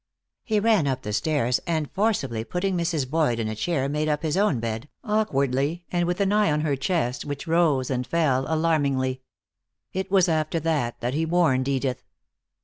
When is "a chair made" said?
3.47-4.09